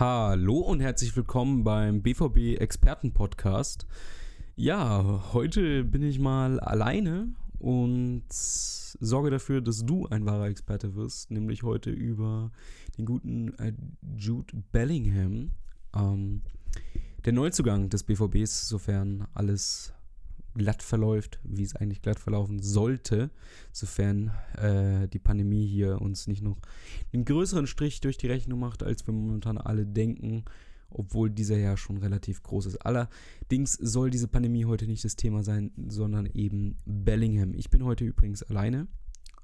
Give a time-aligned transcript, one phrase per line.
[0.00, 3.86] Hallo und herzlich willkommen beim BVB Experten Podcast.
[4.56, 11.30] Ja, heute bin ich mal alleine und sorge dafür, dass du ein wahrer Experte wirst,
[11.30, 12.50] nämlich heute über
[12.96, 13.74] den guten äh,
[14.16, 15.50] Jude Bellingham,
[15.94, 16.40] ähm,
[17.26, 19.92] der Neuzugang des BVBs, sofern alles
[20.54, 23.30] glatt verläuft, wie es eigentlich glatt verlaufen sollte,
[23.72, 26.58] sofern äh, die Pandemie hier uns nicht noch
[27.12, 30.44] einen größeren Strich durch die Rechnung macht, als wir momentan alle denken,
[30.90, 32.78] obwohl dieser ja schon relativ groß ist.
[32.78, 37.54] Allerdings soll diese Pandemie heute nicht das Thema sein, sondern eben Bellingham.
[37.54, 38.88] Ich bin heute übrigens alleine.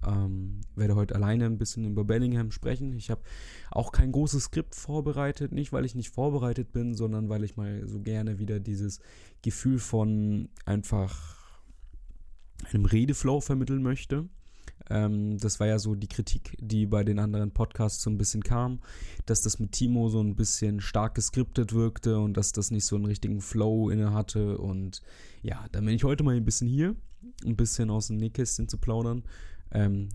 [0.06, 2.92] Ähm, werde heute alleine ein bisschen über Bellingham sprechen.
[2.92, 3.22] Ich habe
[3.70, 7.86] auch kein großes Skript vorbereitet, nicht weil ich nicht vorbereitet bin, sondern weil ich mal
[7.88, 9.00] so gerne wieder dieses
[9.42, 11.36] Gefühl von einfach
[12.72, 14.28] einem Redeflow vermitteln möchte.
[14.88, 18.42] Ähm, das war ja so die Kritik, die bei den anderen Podcasts so ein bisschen
[18.42, 18.80] kam,
[19.24, 22.96] dass das mit Timo so ein bisschen stark geskriptet wirkte und dass das nicht so
[22.96, 24.58] einen richtigen Flow inne hatte.
[24.58, 25.02] Und
[25.42, 26.94] ja, dann bin ich heute mal ein bisschen hier,
[27.44, 29.24] ein bisschen aus dem Nähkästchen zu plaudern
[29.72, 30.08] ähm,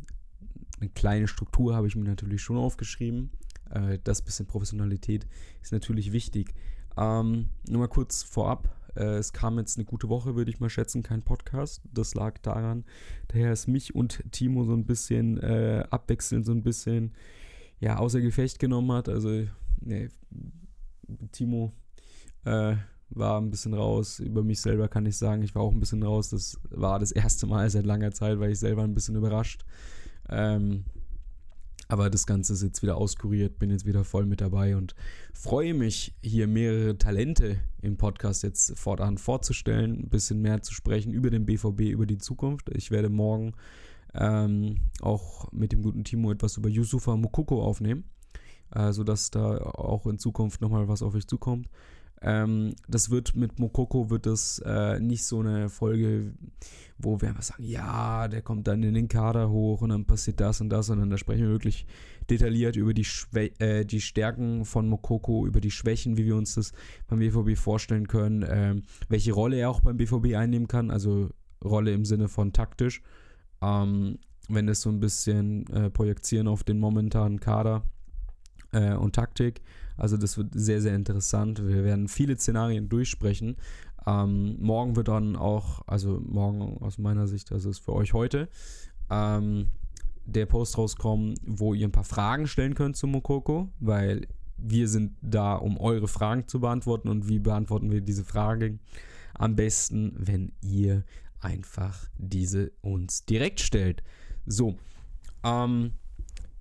[0.79, 3.31] eine kleine Struktur habe ich mir natürlich schon aufgeschrieben.
[3.69, 5.27] Äh, das bisschen Professionalität
[5.61, 6.53] ist natürlich wichtig.
[6.97, 8.75] Ähm, nur mal kurz vorab.
[8.95, 11.81] Äh, es kam jetzt eine gute Woche, würde ich mal schätzen, kein Podcast.
[11.93, 12.83] Das lag daran,
[13.29, 17.13] daher ist mich und Timo so ein bisschen äh, abwechselnd, so ein bisschen
[17.79, 19.09] ja, außer Gefecht genommen hat.
[19.09, 19.47] Also,
[19.79, 20.09] nee,
[21.31, 21.73] Timo
[22.45, 22.75] äh,
[23.11, 24.19] war ein bisschen raus.
[24.19, 26.29] Über mich selber kann ich sagen, ich war auch ein bisschen raus.
[26.29, 29.65] Das war das erste Mal seit langer Zeit, weil ich selber ein bisschen überrascht.
[30.29, 30.85] Ähm,
[31.91, 34.95] aber das Ganze ist jetzt wieder auskuriert, bin jetzt wieder voll mit dabei und
[35.33, 41.11] freue mich, hier mehrere Talente im Podcast jetzt fortan vorzustellen, ein bisschen mehr zu sprechen
[41.11, 42.69] über den BVB, über die Zukunft.
[42.69, 43.55] Ich werde morgen
[44.13, 48.05] ähm, auch mit dem guten Timo etwas über Yusufa Mukoko aufnehmen,
[48.73, 51.67] äh, sodass da auch in Zukunft nochmal was auf euch zukommt.
[52.23, 56.33] Ähm, das wird mit Mokoko wird das äh, nicht so eine Folge,
[56.99, 60.39] wo wir einfach sagen, ja, der kommt dann in den Kader hoch und dann passiert
[60.39, 61.87] das und das, sondern da sprechen wir wirklich
[62.29, 66.55] detailliert über die, Schwä äh, die Stärken von Mokoko, über die Schwächen, wie wir uns
[66.55, 66.73] das
[67.07, 71.29] beim BVB vorstellen können, ähm, welche Rolle er auch beim BVB einnehmen kann, also
[71.63, 73.01] Rolle im Sinne von taktisch.
[73.63, 77.83] Ähm, wenn das so ein bisschen äh, projizieren auf den momentanen Kader
[78.71, 79.61] äh, und Taktik.
[79.97, 81.65] Also das wird sehr, sehr interessant.
[81.65, 83.57] Wir werden viele Szenarien durchsprechen.
[84.07, 88.49] Ähm, morgen wird dann auch, also morgen aus meiner Sicht, also ist für euch heute,
[89.09, 89.67] ähm,
[90.25, 94.27] der Post rauskommen, wo ihr ein paar Fragen stellen könnt zu Mokoko, weil
[94.57, 98.79] wir sind da, um eure Fragen zu beantworten und wie beantworten wir diese Fragen
[99.33, 101.03] am besten, wenn ihr
[101.39, 104.03] einfach diese uns direkt stellt.
[104.45, 104.77] So,
[105.43, 105.93] ähm,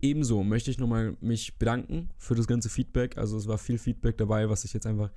[0.02, 3.18] Ebenso möchte ich nochmal mich bedanken für das ganze Feedback.
[3.18, 5.10] Also es war viel Feedback dabei, was ich jetzt einfach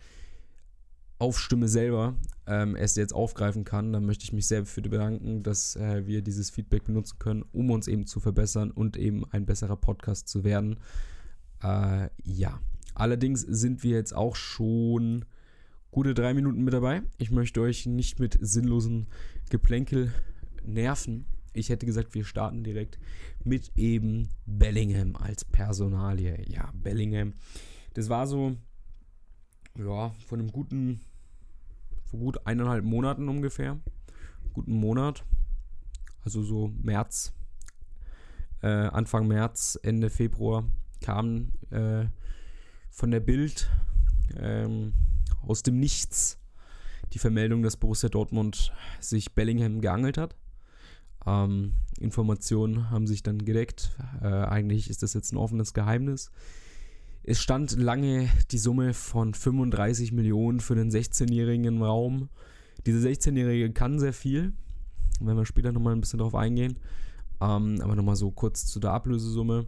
[1.20, 2.16] auf Stimme selber
[2.48, 3.94] ähm, erst jetzt aufgreifen kann.
[3.94, 7.72] Dann möchte ich mich sehr für bedanken, dass äh, wir dieses Feedback benutzen können, um
[7.72, 10.80] uns eben zu verbessern und eben ein besserer Podcast zu werden.
[11.64, 12.60] Äh, ja,
[12.94, 15.24] allerdings sind wir jetzt auch schon
[15.92, 17.04] gute drei Minuten mit dabei.
[17.18, 19.08] Ich möchte euch nicht mit sinnlosen
[19.50, 20.12] Geplänkel
[20.66, 21.26] nerven.
[21.54, 23.00] Ich hätte gesagt, wir starten direkt
[23.44, 26.44] mit eben Bellingham als Personalie.
[26.50, 27.34] Ja, Bellingham.
[27.94, 28.56] Das war so,
[29.78, 31.02] ja, von einem guten,
[32.06, 33.80] vor gut eineinhalb Monaten ungefähr.
[34.54, 35.24] Guten Monat.
[36.24, 37.34] Also so März,
[38.62, 40.64] äh, Anfang März, Ende Februar
[41.02, 42.06] kam äh,
[42.90, 43.70] von der Bild
[44.38, 44.94] ähm,
[45.42, 46.40] aus dem Nichts
[47.12, 50.36] die Vermeldung, dass Borussia Dortmund sich Bellingham geangelt hat.
[51.26, 53.92] Ähm, Informationen haben sich dann gedeckt.
[54.22, 56.32] Äh, eigentlich ist das jetzt ein offenes Geheimnis.
[57.24, 62.30] Es stand lange die Summe von 35 Millionen für den 16-Jährigen im Raum.
[62.86, 64.54] Diese 16-Jährige kann sehr viel.
[65.22, 66.80] Wenn wir später nochmal ein bisschen drauf eingehen.
[67.40, 69.68] Ähm, aber nochmal so kurz zu der Ablösesumme.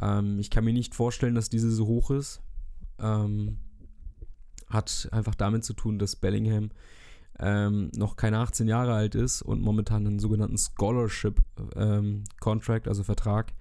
[0.00, 2.40] Ähm, ich kann mir nicht vorstellen, dass diese so hoch ist.
[2.98, 3.58] Ähm,
[4.68, 6.70] hat einfach damit zu tun, dass Bellingham
[7.40, 11.40] ähm, noch keine 18 Jahre alt ist und momentan einen sogenannten Scholarship
[11.76, 13.52] ähm, Contract, also Vertrag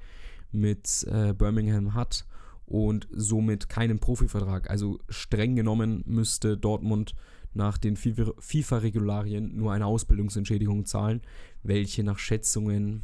[0.52, 2.26] mit äh, Birmingham hat
[2.66, 4.70] und somit keinen Profivertrag.
[4.70, 7.16] Also streng genommen müsste Dortmund
[7.54, 11.22] nach den FIFA-Regularien nur eine Ausbildungsentschädigung zahlen,
[11.64, 13.02] welche nach Schätzungen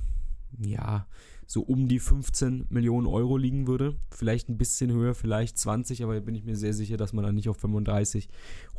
[0.59, 1.07] ja
[1.47, 3.95] so um die 15 Millionen Euro liegen würde.
[4.11, 7.35] Vielleicht ein bisschen höher, vielleicht 20, aber bin ich mir sehr sicher, dass man dann
[7.35, 8.29] nicht auf 35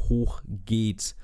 [0.08, 1.16] hochgeht.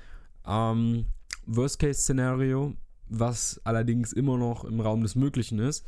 [0.45, 1.05] Ähm,
[1.45, 2.73] Worst-Case-Szenario,
[3.07, 5.85] was allerdings immer noch im Raum des Möglichen ist,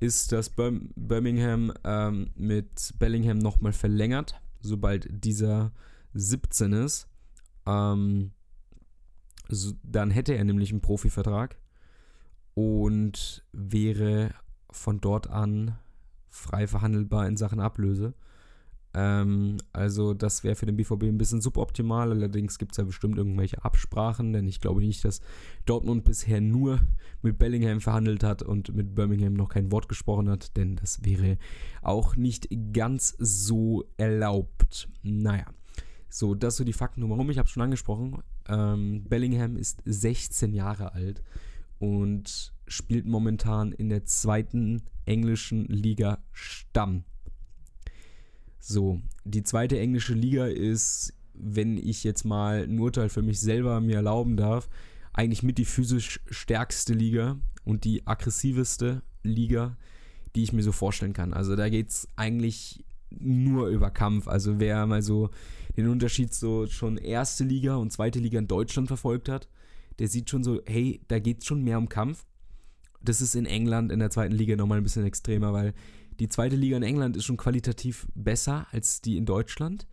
[0.00, 5.72] ist, dass Bir Birmingham ähm, mit Bellingham nochmal verlängert, sobald dieser
[6.14, 7.08] 17 ist.
[7.66, 8.32] Ähm,
[9.48, 11.56] so, dann hätte er nämlich einen Profivertrag
[12.54, 14.34] und wäre
[14.70, 15.78] von dort an
[16.30, 18.14] frei verhandelbar in Sachen Ablöse.
[18.94, 22.10] Ähm, also das wäre für den BVB ein bisschen suboptimal.
[22.10, 25.20] Allerdings gibt es ja bestimmt irgendwelche Absprachen, denn ich glaube nicht, dass
[25.64, 26.80] Dortmund bisher nur
[27.22, 31.38] mit Bellingham verhandelt hat und mit Birmingham noch kein Wort gesprochen hat, denn das wäre
[31.80, 34.88] auch nicht ganz so erlaubt.
[35.02, 35.46] Naja,
[36.08, 37.30] so, das so die Fakten warum.
[37.30, 38.22] Ich habe schon angesprochen.
[38.48, 41.22] Ähm, Bellingham ist 16 Jahre alt
[41.78, 47.04] und spielt momentan in der zweiten englischen Liga Stamm.
[48.64, 53.80] So, die zweite englische Liga ist, wenn ich jetzt mal ein Urteil für mich selber
[53.80, 54.68] mir erlauben darf,
[55.12, 59.76] eigentlich mit die physisch stärkste Liga und die aggressiveste Liga,
[60.36, 61.32] die ich mir so vorstellen kann.
[61.32, 64.28] Also da geht es eigentlich nur über Kampf.
[64.28, 65.30] Also wer mal so
[65.76, 69.48] den Unterschied so schon erste Liga und zweite Liga in Deutschland verfolgt hat,
[69.98, 72.24] der sieht schon so, hey, da geht es schon mehr um Kampf.
[73.02, 75.74] Das ist in England in der zweiten Liga nochmal ein bisschen extremer, weil
[76.20, 79.86] die zweite Liga in England ist schon qualitativ besser als die in Deutschland.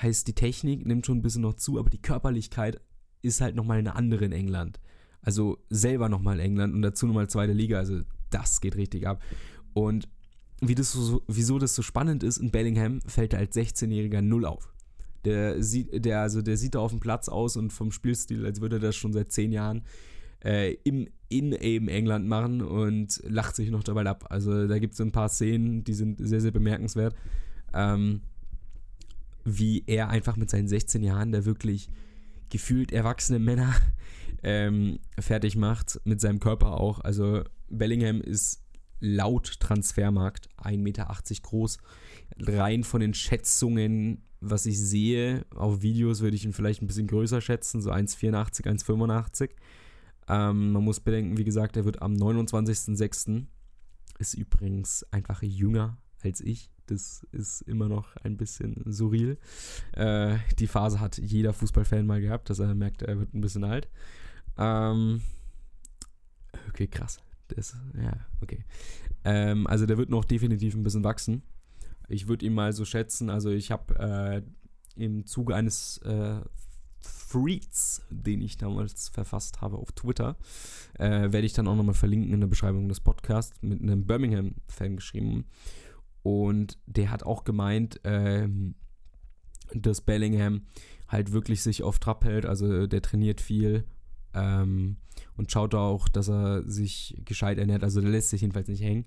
[0.00, 2.80] Heißt, die Technik nimmt schon ein bisschen noch zu, aber die Körperlichkeit
[3.22, 4.80] ist halt nochmal eine andere in England.
[5.22, 7.78] Also selber nochmal in England und dazu nochmal zweite Liga.
[7.78, 8.00] Also
[8.30, 9.22] das geht richtig ab.
[9.72, 10.08] Und
[10.60, 14.44] wie das so, wieso das so spannend ist, in Bellingham fällt er als 16-Jähriger null
[14.44, 14.72] auf.
[15.24, 18.60] Der sieht, der, also der sieht da auf dem Platz aus und vom Spielstil, als
[18.60, 19.82] würde er das schon seit zehn Jahren
[20.44, 24.26] äh, im, in eben England machen und lacht sich noch dabei ab.
[24.30, 27.14] Also da gibt es ein paar Szenen, die sind sehr, sehr bemerkenswert.
[27.72, 28.20] Ähm,
[29.44, 31.88] wie er einfach mit seinen 16 Jahren da wirklich
[32.50, 33.74] gefühlt erwachsene Männer
[34.42, 37.00] ähm, fertig macht, mit seinem Körper auch.
[37.00, 38.62] Also Bellingham ist
[39.00, 41.08] laut Transfermarkt 1,80 Meter
[41.42, 41.78] groß.
[42.38, 47.06] Rein von den Schätzungen, was ich sehe, auf Videos würde ich ihn vielleicht ein bisschen
[47.06, 49.50] größer schätzen, so 1,84, 1,85.
[50.28, 53.46] Ähm, man muss bedenken, wie gesagt, er wird am 29.06.
[54.18, 56.70] ist übrigens einfach jünger als ich.
[56.86, 59.38] Das ist immer noch ein bisschen surreal.
[59.92, 63.64] Äh, die Phase hat jeder Fußballfan mal gehabt, dass er merkt, er wird ein bisschen
[63.64, 63.88] alt.
[64.58, 65.22] Ähm,
[66.68, 67.20] okay, krass.
[67.48, 68.12] Das, ja,
[68.42, 68.64] okay.
[69.24, 71.42] Ähm, also der wird noch definitiv ein bisschen wachsen.
[72.08, 76.40] Ich würde ihn mal so schätzen, also ich habe äh, im Zuge eines äh,
[77.34, 80.36] Threads, den ich damals verfasst habe auf Twitter,
[80.98, 84.96] äh, werde ich dann auch nochmal verlinken in der Beschreibung des Podcasts, mit einem Birmingham-Fan
[84.96, 85.46] geschrieben.
[86.22, 88.76] Und der hat auch gemeint, ähm,
[89.72, 90.62] dass Bellingham
[91.08, 93.84] halt wirklich sich auf Trab hält, also der trainiert viel
[94.32, 94.96] ähm,
[95.36, 97.82] und schaut auch, dass er sich gescheit ernährt.
[97.82, 99.06] Also der lässt sich jedenfalls nicht hängen.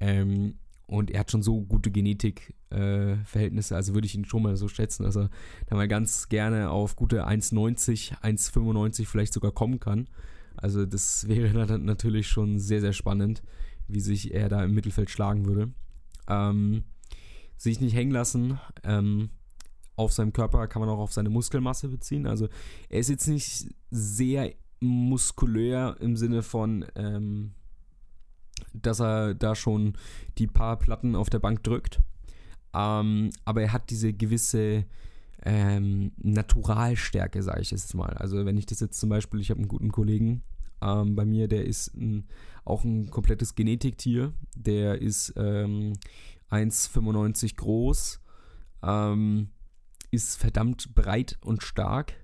[0.00, 4.56] Ähm, und er hat schon so gute Genetikverhältnisse, äh, also würde ich ihn schon mal
[4.56, 5.30] so schätzen, dass er
[5.66, 10.08] da mal ganz gerne auf gute 1,90, 1,95 vielleicht sogar kommen kann.
[10.56, 13.42] Also das wäre dann natürlich schon sehr, sehr spannend,
[13.88, 15.72] wie sich er da im Mittelfeld schlagen würde.
[16.28, 16.84] Ähm,
[17.56, 18.58] sich nicht hängen lassen.
[18.82, 19.30] Ähm,
[19.96, 22.26] auf seinem Körper kann man auch auf seine Muskelmasse beziehen.
[22.26, 22.48] Also
[22.88, 27.52] er ist jetzt nicht sehr muskulär im Sinne von, ähm,
[28.72, 29.94] dass er da schon
[30.38, 32.00] die paar Platten auf der Bank drückt.
[32.74, 34.84] Ähm, aber er hat diese gewisse
[35.44, 38.14] ähm, Naturalstärke, sage ich jetzt mal.
[38.14, 40.42] Also wenn ich das jetzt zum Beispiel, ich habe einen guten Kollegen
[40.82, 42.26] ähm, bei mir, der ist ein,
[42.64, 44.32] auch ein komplettes Genetiktier.
[44.56, 48.20] Der ist 1,95 ähm, groß,
[48.82, 49.48] ähm,
[50.10, 52.14] ist verdammt breit und stark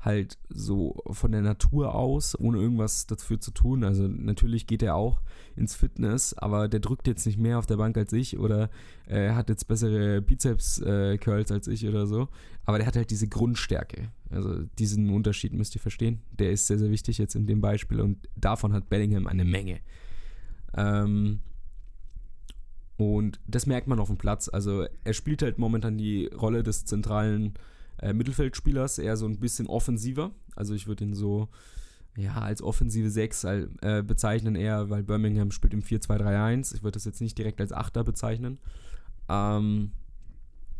[0.00, 3.82] halt so von der Natur aus, ohne irgendwas dafür zu tun.
[3.82, 5.20] Also natürlich geht er auch
[5.56, 8.70] ins Fitness, aber der drückt jetzt nicht mehr auf der Bank als ich oder
[9.06, 12.28] äh, hat jetzt bessere Bizeps-Curls äh, als ich oder so.
[12.64, 14.12] Aber der hat halt diese Grundstärke.
[14.30, 16.22] Also diesen Unterschied müsst ihr verstehen.
[16.38, 19.80] Der ist sehr, sehr wichtig jetzt in dem Beispiel und davon hat Bellingham eine Menge.
[20.76, 21.40] Ähm,
[22.96, 24.48] und das merkt man auf dem Platz.
[24.48, 29.66] Also er spielt halt momentan die Rolle des zentralen äh, Mittelfeldspielers, eher so ein bisschen
[29.66, 30.30] offensiver.
[30.56, 31.48] Also ich würde ihn so
[32.16, 36.74] ja, als offensive 6 äh, bezeichnen, eher, weil Birmingham spielt im 4-2-3-1.
[36.74, 38.58] Ich würde das jetzt nicht direkt als Achter bezeichnen.
[39.28, 39.92] Ähm,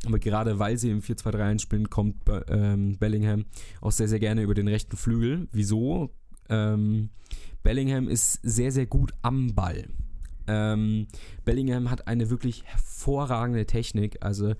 [0.06, 2.16] aber gerade weil sie im 4-2-3-1 spielen, kommt
[2.48, 3.44] ähm, Bellingham
[3.80, 5.48] auch sehr, sehr gerne über den rechten Flügel.
[5.52, 6.10] Wieso?
[6.48, 7.10] Ähm,
[7.62, 9.86] Bellingham ist sehr, sehr gut am Ball.
[10.46, 11.06] Ähm,
[11.44, 14.18] Bellingham hat eine wirklich hervorragende Technik.
[14.20, 14.54] Also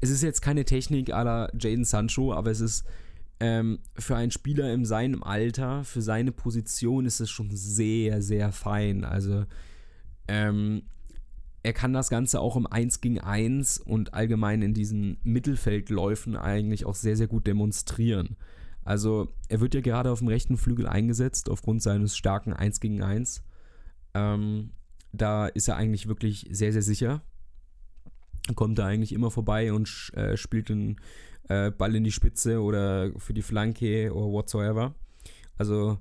[0.00, 2.84] es ist jetzt keine Technik la Jaden Sancho, aber es ist
[3.40, 8.52] ähm, für einen Spieler in seinem Alter, für seine Position ist es schon sehr, sehr
[8.52, 9.04] fein.
[9.04, 9.44] Also
[10.28, 10.82] ähm,
[11.62, 16.84] er kann das Ganze auch im 1 gegen 1 und allgemein in diesen Mittelfeldläufen eigentlich
[16.84, 18.36] auch sehr, sehr gut demonstrieren.
[18.84, 23.02] Also er wird ja gerade auf dem rechten Flügel eingesetzt aufgrund seines starken 1 gegen
[23.02, 23.42] 1.
[24.12, 24.70] Ähm,
[25.12, 27.22] da ist er eigentlich wirklich sehr, sehr sicher.
[28.54, 31.00] Kommt da eigentlich immer vorbei und äh, spielt den
[31.48, 34.94] äh, Ball in die Spitze oder für die Flanke oder whatsoever.
[35.56, 35.98] Also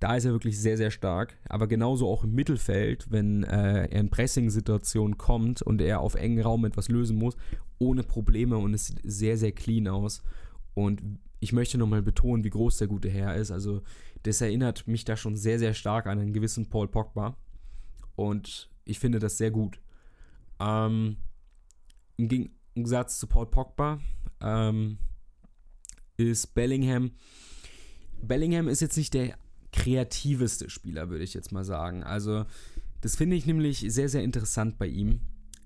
[0.00, 1.36] da ist er wirklich sehr, sehr stark.
[1.48, 6.42] Aber genauso auch im Mittelfeld, wenn äh, er in Pressing-Situationen kommt und er auf engen
[6.42, 7.36] Raum etwas lösen muss,
[7.78, 10.22] ohne Probleme und es sieht sehr, sehr clean aus.
[10.74, 11.00] Und
[11.40, 13.50] ich möchte nochmal betonen, wie groß der gute Herr ist.
[13.50, 13.82] Also,
[14.24, 17.36] das erinnert mich da schon sehr, sehr stark an einen gewissen Paul Pogba.
[18.16, 19.80] Und ich finde das sehr gut.
[20.60, 21.16] Ähm,
[22.16, 24.00] Im Gegensatz zu Paul Pogba
[24.40, 24.98] ähm,
[26.16, 27.12] ist Bellingham.
[28.22, 29.36] Bellingham ist jetzt nicht der
[29.72, 32.04] kreativeste Spieler, würde ich jetzt mal sagen.
[32.04, 32.44] Also,
[33.00, 35.20] das finde ich nämlich sehr, sehr interessant bei ihm.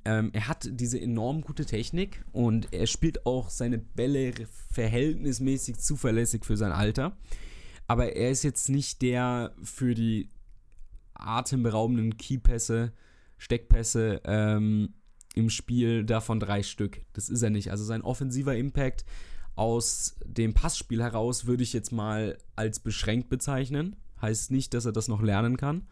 [0.05, 4.33] Ähm, er hat diese enorm gute Technik und er spielt auch seine Bälle
[4.71, 7.17] verhältnismäßig zuverlässig für sein Alter.
[7.87, 10.31] Aber er ist jetzt nicht der für die
[11.15, 12.93] atemberaubenden Keypässe,
[13.37, 14.95] Steckpässe ähm,
[15.39, 17.01] im Spiel, davon drei Stück.
[17.13, 17.71] Das ist er nicht.
[17.71, 19.05] Also sein offensiver Impact
[19.55, 23.97] aus dem Passspiel heraus würde ich jetzt mal als beschränkt bezeichnen.
[24.21, 25.87] Heißt nicht, dass er das noch lernen kann.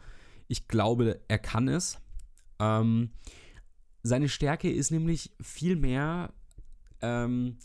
[0.49, 1.99] Ich glaube, er kann es.
[2.59, 3.11] Ähm,
[4.03, 6.33] seine Stärke ist nämlich vielmehr
[7.03, 7.59] ähm,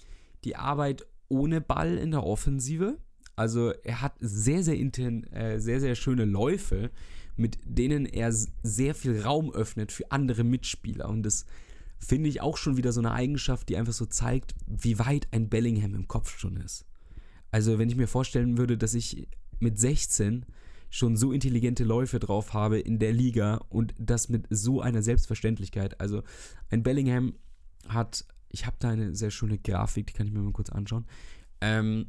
[0.43, 2.97] die Arbeit ohne Ball in der Offensive.
[3.35, 6.91] Also er hat sehr, sehr, äh, sehr, sehr schöne Läufe,
[7.37, 11.09] mit denen er sehr viel Raum öffnet für andere Mitspieler.
[11.09, 11.45] Und das
[12.03, 15.49] finde ich auch schon wieder so eine Eigenschaft, die einfach so zeigt, wie weit ein
[15.49, 16.85] Bellingham im Kopf schon ist.
[17.51, 19.27] Also wenn ich mir vorstellen würde, dass ich
[19.59, 20.45] mit 16
[20.89, 26.01] schon so intelligente Läufe drauf habe in der Liga und das mit so einer Selbstverständlichkeit.
[26.01, 26.23] Also
[26.69, 27.33] ein Bellingham
[27.87, 31.05] hat, ich habe da eine sehr schöne Grafik, die kann ich mir mal kurz anschauen.
[31.61, 32.07] Ähm,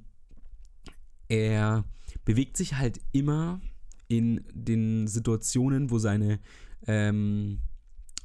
[1.29, 1.85] er
[2.25, 3.61] bewegt sich halt immer
[4.09, 6.41] in den Situationen, wo seine,
[6.87, 7.61] ähm,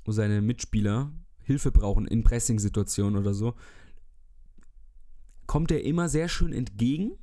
[0.05, 1.11] wo seine Mitspieler
[1.47, 3.55] Hilfe brauchen, in Pressing-Situationen oder so,
[5.47, 7.13] kommt er immer sehr schön entgegen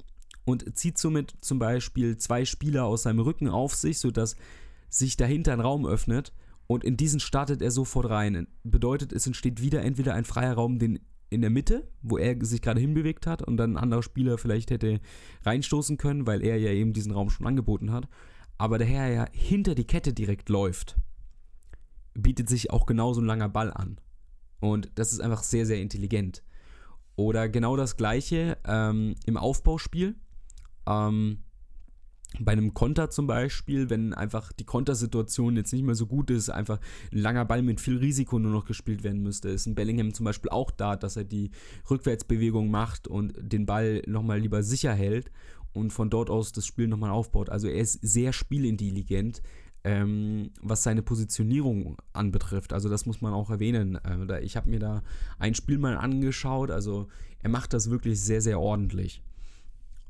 [0.44, 4.36] und zieht somit zum Beispiel zwei Spieler aus seinem Rücken auf sich, sodass
[4.88, 6.32] sich dahinter ein Raum öffnet
[6.66, 8.48] und in diesen startet er sofort rein.
[8.62, 11.00] Bedeutet, es entsteht wieder entweder ein freier Raum den
[11.30, 14.70] in der Mitte, wo er sich gerade hinbewegt hat und dann ein anderer Spieler vielleicht
[14.70, 15.00] hätte
[15.42, 18.08] reinstoßen können, weil er ja eben diesen Raum schon angeboten hat.
[18.56, 20.96] Aber daher ja hinter die Kette direkt läuft,
[22.14, 23.98] bietet sich auch genauso ein langer Ball an.
[24.64, 26.42] Und das ist einfach sehr, sehr intelligent.
[27.16, 30.14] Oder genau das gleiche ähm, im Aufbauspiel.
[30.86, 31.40] Ähm,
[32.40, 36.48] bei einem Konter zum Beispiel, wenn einfach die Kontersituation jetzt nicht mehr so gut ist,
[36.48, 36.80] einfach
[37.12, 40.24] ein langer Ball mit viel Risiko nur noch gespielt werden müsste, ist ein Bellingham zum
[40.24, 41.50] Beispiel auch da, dass er die
[41.90, 45.30] Rückwärtsbewegung macht und den Ball nochmal lieber sicher hält
[45.74, 47.50] und von dort aus das Spiel nochmal aufbaut.
[47.50, 49.42] Also er ist sehr spielintelligent,
[49.84, 52.72] ähm, was seine Positionierung anbetrifft.
[52.72, 53.96] Also das muss man auch erwähnen.
[53.96, 55.02] Äh, ich habe mir da
[55.38, 57.08] ein Spiel mal angeschaut, also
[57.42, 59.22] er macht das wirklich sehr, sehr ordentlich.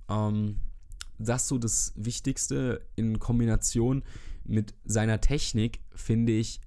[0.09, 0.61] Ähm,
[1.19, 4.05] das so das Wichtigste in Kombination
[4.45, 6.61] mit seiner Technik, finde ich,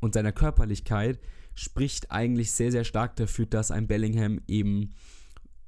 [0.00, 1.18] und seiner Körperlichkeit,
[1.54, 4.90] spricht eigentlich sehr, sehr stark dafür, dass ein Bellingham eben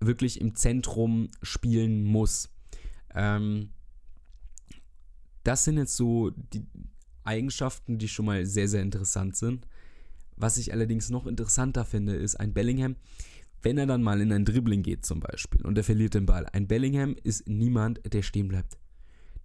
[0.00, 2.50] wirklich im Zentrum spielen muss.
[3.14, 3.70] Ähm,
[5.46, 6.66] das sind jetzt so die
[7.24, 9.66] Eigenschaften, die schon mal sehr, sehr interessant sind.
[10.36, 12.96] Was ich allerdings noch interessanter finde, ist ein Bellingham,
[13.62, 16.46] wenn er dann mal in ein Dribbling geht zum Beispiel und er verliert den Ball.
[16.52, 18.76] Ein Bellingham ist niemand, der stehen bleibt.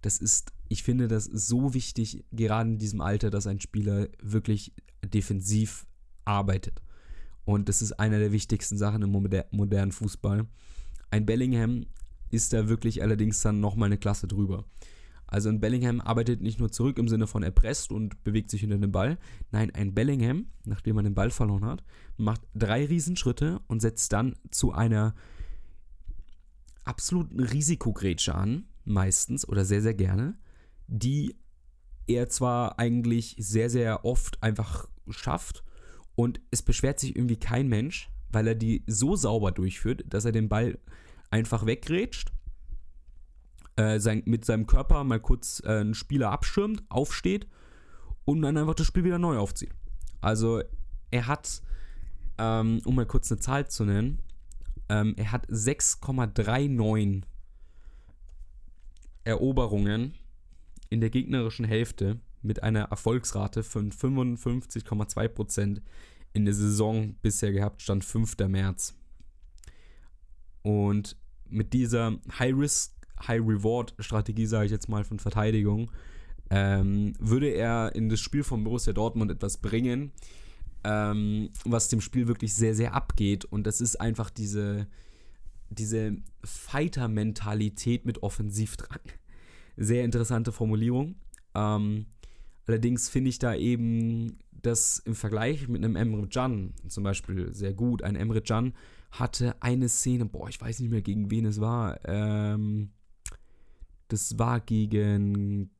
[0.02, 4.72] Das ist, ich finde das so wichtig, gerade in diesem Alter, dass ein Spieler wirklich
[5.04, 5.86] defensiv
[6.24, 6.82] arbeitet.
[7.44, 10.46] Und das ist einer der wichtigsten Sachen im modernen Fußball.
[11.10, 11.86] Ein Bellingham
[12.30, 14.64] ist da wirklich allerdings dann nochmal eine Klasse drüber.
[15.32, 18.60] Also ein Bellingham arbeitet nicht nur zurück im Sinne von er presst und bewegt sich
[18.60, 19.16] hinter dem Ball.
[19.50, 21.82] Nein, ein Bellingham, nachdem er den Ball verloren hat,
[22.18, 25.14] macht drei Riesenschritte und setzt dann zu einer
[26.84, 30.36] absoluten Risikogrätsche an, meistens oder sehr, sehr gerne,
[30.86, 31.34] die
[32.06, 35.64] er zwar eigentlich sehr, sehr oft einfach schafft
[36.14, 40.32] und es beschwert sich irgendwie kein Mensch, weil er die so sauber durchführt, dass er
[40.32, 40.78] den Ball
[41.30, 42.34] einfach weggrätscht
[43.76, 47.46] äh, sein, mit seinem Körper mal kurz äh, einen Spieler abschirmt, aufsteht
[48.24, 49.70] und dann einfach das Spiel wieder neu aufzieht.
[50.20, 50.62] Also
[51.10, 51.62] er hat,
[52.38, 54.20] ähm, um mal kurz eine Zahl zu nennen,
[54.88, 57.22] ähm, er hat 6,39
[59.24, 60.14] Eroberungen
[60.90, 65.80] in der gegnerischen Hälfte mit einer Erfolgsrate von 55,2%
[66.32, 68.36] in der Saison bisher gehabt, stand 5.
[68.48, 68.94] März.
[70.62, 71.16] Und
[71.48, 72.94] mit dieser High-Risk,
[73.26, 75.90] High-Reward-Strategie, sage ich jetzt mal, von Verteidigung,
[76.50, 80.12] ähm, würde er in das Spiel von Borussia Dortmund etwas bringen,
[80.84, 83.44] ähm, was dem Spiel wirklich sehr, sehr abgeht.
[83.44, 84.86] Und das ist einfach diese,
[85.70, 89.00] diese Fighter-Mentalität mit Offensivdrang.
[89.76, 91.14] Sehr interessante Formulierung.
[91.54, 92.06] Ähm,
[92.66, 97.74] allerdings finde ich da eben das im Vergleich mit einem Emre Can zum Beispiel sehr
[97.74, 98.02] gut.
[98.02, 98.74] Ein Emre Can
[99.10, 101.98] hatte eine Szene, boah, ich weiß nicht mehr gegen wen es war.
[102.04, 102.90] Ähm,
[104.12, 105.70] das war gegen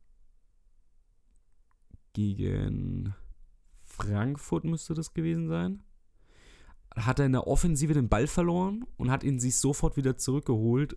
[2.14, 3.14] gegen
[3.84, 5.82] Frankfurt müsste das gewesen sein.
[6.96, 10.96] Hat er in der Offensive den Ball verloren und hat ihn sich sofort wieder zurückgeholt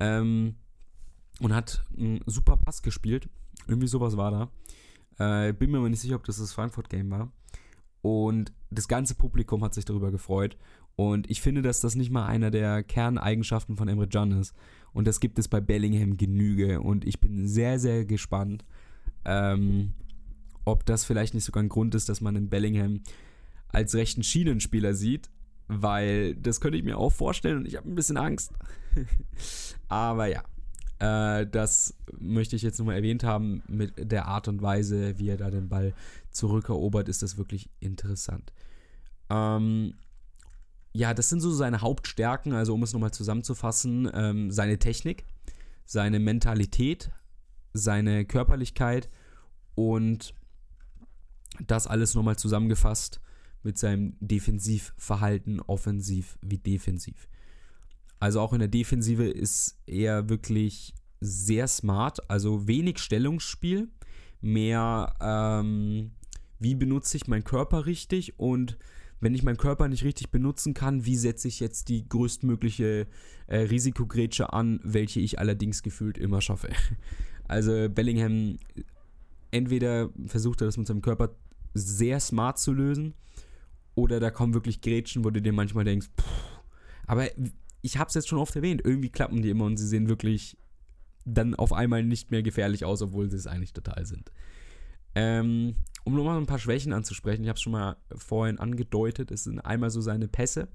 [0.00, 0.56] ähm,
[1.40, 3.28] und hat einen super Pass gespielt.
[3.66, 4.50] Irgendwie sowas war
[5.18, 5.46] da.
[5.48, 7.32] Äh, bin mir aber nicht sicher, ob das das Frankfurt-Game war.
[8.02, 10.56] Und das ganze Publikum hat sich darüber gefreut.
[10.94, 14.54] Und ich finde, dass das nicht mal einer der Kerneigenschaften von Emre Can ist.
[14.92, 16.80] Und das gibt es bei Bellingham Genüge.
[16.80, 18.64] Und ich bin sehr, sehr gespannt,
[19.24, 19.92] ähm,
[20.64, 23.00] ob das vielleicht nicht sogar ein Grund ist, dass man in Bellingham
[23.68, 25.30] als rechten Schienenspieler sieht,
[25.66, 28.52] weil das könnte ich mir auch vorstellen und ich habe ein bisschen Angst.
[29.88, 30.42] Aber ja,
[30.98, 33.62] äh, das möchte ich jetzt nur mal erwähnt haben.
[33.68, 35.94] Mit der Art und Weise, wie er da den Ball
[36.30, 38.52] zurückerobert, ist das wirklich interessant.
[39.30, 39.94] Ähm,
[40.98, 45.24] ja, das sind so seine Hauptstärken, also um es nochmal zusammenzufassen, ähm, seine Technik,
[45.84, 47.12] seine Mentalität,
[47.72, 49.08] seine Körperlichkeit
[49.76, 50.34] und
[51.64, 53.20] das alles nochmal zusammengefasst
[53.62, 57.28] mit seinem Defensivverhalten, offensiv wie defensiv.
[58.18, 63.88] Also auch in der Defensive ist er wirklich sehr smart, also wenig Stellungsspiel,
[64.40, 66.10] mehr ähm,
[66.58, 68.78] wie benutze ich meinen Körper richtig und
[69.20, 73.06] wenn ich meinen Körper nicht richtig benutzen kann, wie setze ich jetzt die größtmögliche
[73.46, 76.68] äh, Risikogrätsche an, welche ich allerdings gefühlt immer schaffe.
[77.50, 78.58] Also Bellingham
[79.50, 81.34] entweder versucht er das mit seinem Körper
[81.72, 83.14] sehr smart zu lösen.
[83.94, 86.60] Oder da kommen wirklich Grätschen, wo du dir manchmal denkst, pff,
[87.06, 87.26] aber
[87.80, 90.56] ich habe es jetzt schon oft erwähnt, irgendwie klappen die immer und sie sehen wirklich
[91.24, 94.30] dann auf einmal nicht mehr gefährlich aus, obwohl sie es eigentlich total sind.
[95.14, 95.74] Ähm,
[96.08, 99.60] um nochmal ein paar Schwächen anzusprechen, ich habe es schon mal vorhin angedeutet, es sind
[99.60, 100.68] einmal so seine Pässe.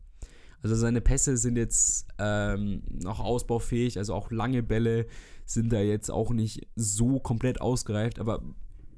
[0.61, 5.07] Also seine Pässe sind jetzt ähm, noch ausbaufähig, also auch lange Bälle
[5.45, 8.43] sind da jetzt auch nicht so komplett ausgereift, aber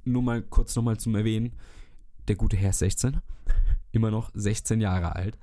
[0.04, 1.54] nur mal kurz nochmal zum Erwähnen
[2.28, 3.22] der gute Herr ist 16.
[3.94, 5.38] Immer noch 16 Jahre alt.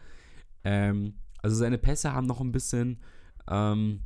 [0.63, 2.99] Ähm, also seine Pässe haben noch ein bisschen
[3.49, 4.01] ähm,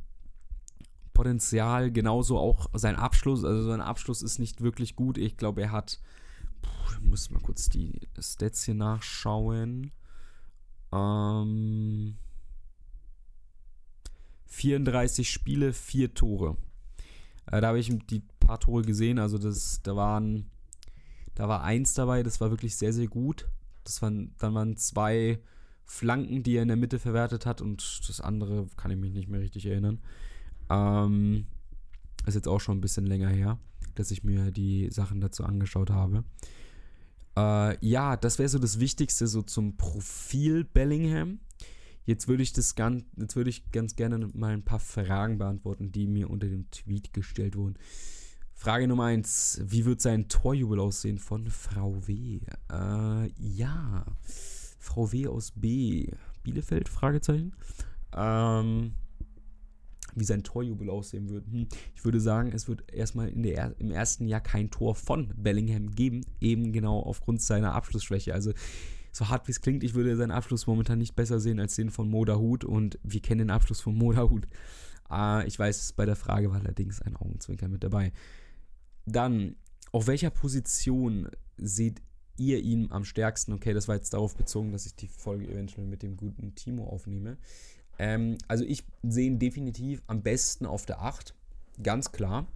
[1.13, 3.43] Potenzial, genauso auch sein Abschluss.
[3.43, 5.17] Also sein Abschluss ist nicht wirklich gut.
[5.17, 5.99] Ich glaube, er hat.
[7.01, 9.91] Muss mal kurz die Stats hier nachschauen.
[10.91, 12.15] Ähm,
[14.47, 16.57] 34 Spiele, 4 Tore.
[17.45, 19.19] Äh, da habe ich die paar Tore gesehen.
[19.19, 20.49] Also das, da waren
[21.37, 23.47] da war eins dabei, das war wirklich sehr, sehr gut.
[23.83, 25.39] Das waren, dann waren zwei
[25.85, 29.29] Flanken, die er in der Mitte verwertet hat und das andere kann ich mich nicht
[29.29, 29.99] mehr richtig erinnern.
[30.71, 31.45] Ähm,
[32.25, 33.59] ist jetzt auch schon ein bisschen länger her,
[33.93, 36.23] dass ich mir die Sachen dazu angeschaut habe.
[37.37, 41.39] Äh, ja, das wäre so das Wichtigste so zum Profil Bellingham.
[42.03, 45.91] Jetzt würde ich das ganz, jetzt würde ich ganz gerne mal ein paar Fragen beantworten,
[45.91, 47.77] die mir unter dem Tweet gestellt wurden.
[48.53, 49.61] Frage Nummer 1.
[49.65, 52.39] Wie wird sein Torjubel aussehen von Frau W?
[52.71, 54.05] Äh, ja.
[54.79, 56.09] Frau W aus B.
[56.41, 56.89] Bielefeld?
[56.89, 57.53] Fragezeichen.
[58.15, 58.93] Ähm,
[60.19, 61.45] wie sein Torjubel aussehen wird.
[61.47, 61.67] Hm.
[61.95, 66.21] Ich würde sagen, es wird erstmal der, im ersten Jahr kein Tor von Bellingham geben,
[66.39, 68.33] eben genau aufgrund seiner Abschlussschwäche.
[68.33, 68.53] Also
[69.11, 71.89] so hart wie es klingt, ich würde seinen Abschluss momentan nicht besser sehen als den
[71.89, 74.47] von Moda Hut und wir kennen den Abschluss von Moda Hut.
[75.09, 78.11] Äh, ich weiß, bei der Frage war allerdings ein Augenzwinker mit dabei.
[79.05, 79.55] Dann,
[79.91, 82.01] auf welcher Position seht
[82.37, 83.53] ihr ihn am stärksten?
[83.53, 86.85] Okay, das war jetzt darauf bezogen, dass ich die Folge eventuell mit dem guten Timo
[86.85, 87.37] aufnehme.
[87.99, 91.33] Ähm, also ich sehe ihn definitiv am besten auf der 8,
[91.81, 92.47] ganz klar.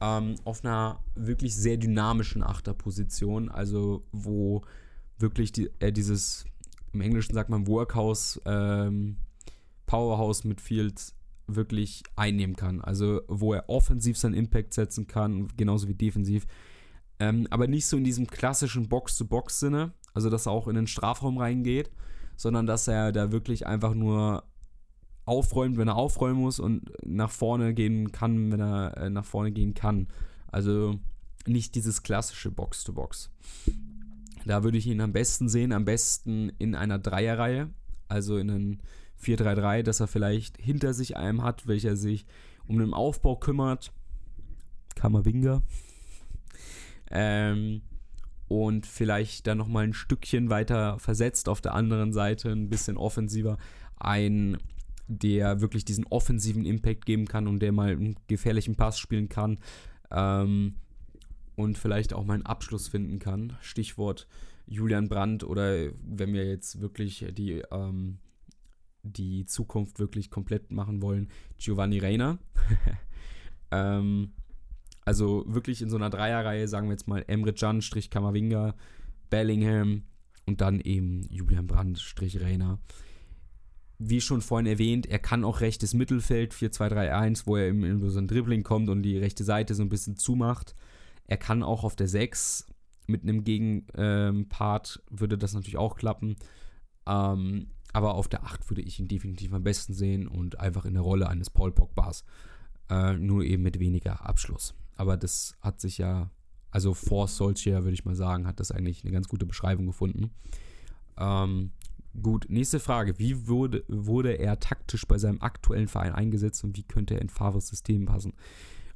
[0.00, 4.62] Ähm, auf einer wirklich sehr dynamischen Achterposition, also wo
[5.18, 6.44] wirklich die, äh, dieses,
[6.92, 9.16] im Englischen sagt man Workhouse, ähm,
[9.86, 11.14] Powerhouse Midfield
[11.48, 12.80] wirklich einnehmen kann.
[12.80, 16.46] Also wo er offensiv seinen Impact setzen kann, genauso wie defensiv.
[17.18, 21.38] Ähm, aber nicht so in diesem klassischen Box-to-Box-Sinne, also dass er auch in den Strafraum
[21.38, 21.90] reingeht,
[22.36, 24.44] sondern dass er da wirklich einfach nur
[25.28, 29.52] aufräumt, wenn er aufräumen muss und nach vorne gehen kann, wenn er äh, nach vorne
[29.52, 30.08] gehen kann.
[30.50, 30.98] Also
[31.46, 33.30] nicht dieses klassische Box-to-Box.
[34.44, 37.70] Da würde ich ihn am besten sehen, am besten in einer Dreierreihe,
[38.08, 38.78] also in einem
[39.22, 42.26] 4-3-3, dass er vielleicht hinter sich einem hat, welcher sich
[42.66, 43.92] um den Aufbau kümmert.
[44.94, 45.62] Kammerwinger.
[47.10, 47.82] Ähm,
[48.48, 53.58] und vielleicht dann nochmal ein Stückchen weiter versetzt auf der anderen Seite, ein bisschen offensiver,
[53.96, 54.58] ein,
[55.08, 59.58] der wirklich diesen offensiven Impact geben kann und der mal einen gefährlichen Pass spielen kann
[60.10, 60.76] ähm,
[61.56, 63.56] und vielleicht auch mal einen Abschluss finden kann.
[63.60, 64.28] Stichwort
[64.66, 68.18] Julian Brandt oder wenn wir jetzt wirklich die, ähm,
[69.02, 72.38] die Zukunft wirklich komplett machen wollen, Giovanni Reina.
[73.70, 74.32] ähm,
[75.06, 78.74] also wirklich in so einer Dreierreihe, sagen wir jetzt mal Emre Can, Strich Kamavinga,
[79.30, 80.02] Bellingham
[80.44, 82.78] und dann eben Julian Brandt, Strich Reina.
[83.98, 88.28] Wie schon vorhin erwähnt, er kann auch rechtes Mittelfeld 4-2-3-1, wo er in so ein
[88.28, 90.76] Dribbling kommt und die rechte Seite so ein bisschen zumacht.
[91.26, 92.66] Er kann auch auf der 6
[93.08, 96.36] mit einem Gegenpart ähm, würde das natürlich auch klappen.
[97.06, 100.94] Ähm, aber auf der 8 würde ich ihn definitiv am besten sehen und einfach in
[100.94, 102.24] der Rolle eines Paul Pogbas.
[102.90, 104.74] Äh, nur eben mit weniger Abschluss.
[104.96, 106.30] Aber das hat sich ja,
[106.70, 110.30] also vor Solskjaer würde ich mal sagen, hat das eigentlich eine ganz gute Beschreibung gefunden.
[111.16, 111.72] Ähm,
[112.20, 113.18] gut, nächste Frage.
[113.18, 117.28] Wie wurde, wurde er taktisch bei seinem aktuellen Verein eingesetzt und wie könnte er in
[117.28, 118.34] Favres System passen?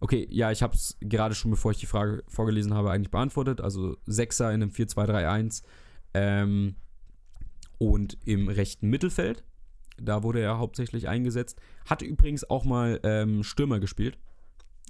[0.00, 3.60] Okay, ja, ich habe es gerade schon, bevor ich die Frage vorgelesen habe, eigentlich beantwortet.
[3.60, 5.62] Also Sechser in einem 4-2-3-1
[6.14, 6.74] ähm,
[7.78, 9.44] und im rechten Mittelfeld.
[9.98, 11.60] Da wurde er hauptsächlich eingesetzt.
[11.86, 14.18] Hat übrigens auch mal ähm, Stürmer gespielt.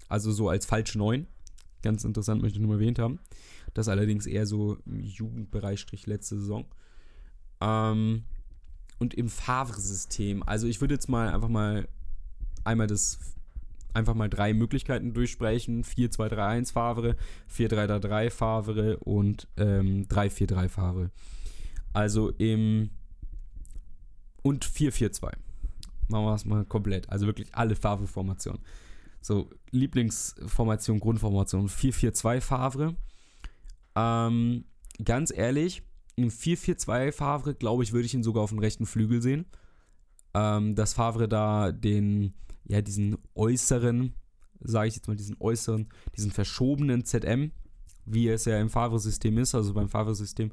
[0.08, 1.26] Also so als falsche 9.
[1.82, 3.18] Ganz interessant, möchte ich nur erwähnt haben.
[3.74, 6.64] Das allerdings eher so im Jugendbereich strich letzte Saison.
[7.62, 8.24] Ähm,
[8.98, 10.42] und im Favre-System.
[10.42, 11.88] Also ich würde jetzt mal einfach mal
[12.64, 13.18] einmal das
[13.94, 15.84] einfach mal drei Möglichkeiten durchsprechen.
[15.84, 17.16] 4-2-3-1 Favre,
[17.54, 21.10] 4-3-3 Favre und ähm, 3-4-3 Favre.
[21.92, 22.90] Also im
[24.42, 25.30] und 4-4-2.
[26.08, 27.08] Machen wir es mal komplett.
[27.10, 28.60] Also wirklich alle Favre-Formationen.
[29.20, 32.96] So, Lieblingsformation, Grundformation, 4-4-2 Favre.
[33.94, 34.64] Ähm,
[35.04, 35.82] ganz ehrlich,
[36.16, 39.46] im 4-4-2 Favre, glaube ich, würde ich ihn sogar auf dem rechten Flügel sehen.
[40.34, 42.32] Ähm, dass Favre da den,
[42.64, 44.14] ja, diesen äußeren,
[44.60, 47.52] sage ich jetzt mal, diesen äußeren, diesen verschobenen ZM,
[48.06, 50.52] wie es ja im Favre-System ist, also beim Favre-System,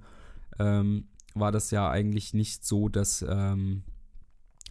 [0.60, 3.84] ähm, war das ja eigentlich nicht so, dass ähm,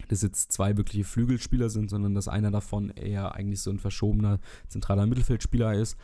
[0.07, 4.39] das jetzt zwei wirkliche Flügelspieler sind, sondern dass einer davon eher eigentlich so ein verschobener
[4.67, 5.97] zentraler Mittelfeldspieler ist.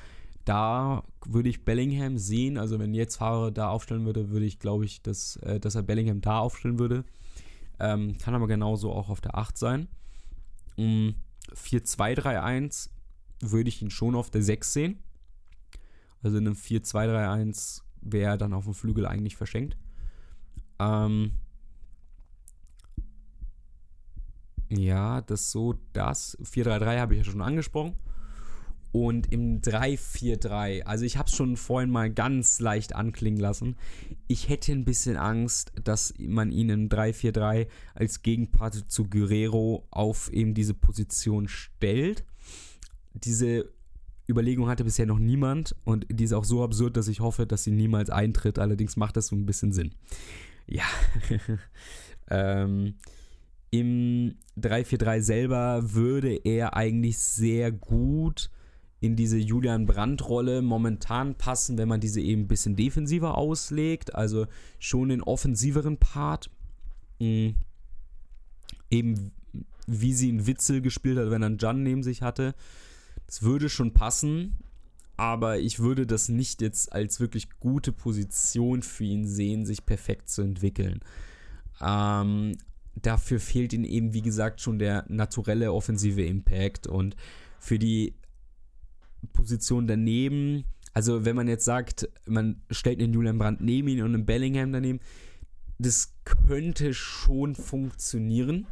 [0.46, 4.86] Da würde ich Bellingham sehen, also wenn jetzt Fahrer da aufstellen würde, würde ich, glaube
[4.86, 7.04] ich, dass, äh, dass er Bellingham da aufstellen würde.
[7.80, 9.88] Ähm, kann aber genauso auch auf der 8 sein.
[10.78, 11.16] Um
[11.54, 12.90] 4-2-3-1
[13.42, 15.00] würde ich ihn schon auf der 6 sehen.
[16.22, 19.78] Also in einem 4-2-3-1 wäre er dann auf dem Flügel eigentlich verschenkt.
[20.80, 21.32] Ähm,
[24.70, 26.38] Ja, das so, das.
[26.42, 27.94] 4-3-3 habe ich ja schon angesprochen.
[28.96, 33.76] Und im 3-4-3, also ich habe es schon vorhin mal ganz leicht anklingen lassen.
[34.28, 40.32] Ich hätte ein bisschen Angst, dass man ihn im 3-4-3 als Gegenpart zu Guerrero auf
[40.32, 42.24] eben diese Position stellt.
[43.14, 43.70] Diese
[44.30, 47.66] Überlegung hatte bisher noch niemand und die ist auch so absurd, dass ich hoffe, dass
[47.66, 48.60] sie niemals eintritt.
[48.60, 49.94] Allerdings macht das so ein bisschen Sinn.
[50.68, 50.86] Ja.
[52.30, 52.96] ähm,
[53.72, 58.52] im 343 selber würde er eigentlich sehr gut
[59.06, 64.48] in diese Julian Brandt-Rolle momentan passen, wenn man diese eben ein bisschen defensiver auslegt, also
[64.80, 66.50] schon den offensiveren Part.
[67.20, 67.56] Mhm.
[68.90, 69.32] Eben
[69.88, 72.56] wie sie in Witzel gespielt hat, wenn er einen Jan neben sich hatte.
[73.28, 74.58] Das würde schon passen,
[75.18, 80.30] aber ich würde das nicht jetzt als wirklich gute Position für ihn sehen, sich perfekt
[80.30, 81.02] zu entwickeln.
[81.82, 82.58] Ähm,
[82.96, 86.88] dafür fehlt ihnen eben, wie gesagt, schon der naturelle offensive Impact.
[86.88, 87.16] Und
[87.60, 88.14] für die
[89.28, 94.14] Position daneben, also wenn man jetzt sagt, man stellt einen Julian Brandt neben ihn und
[94.14, 95.02] einen Bellingham daneben,
[95.78, 98.68] das könnte schon funktionieren.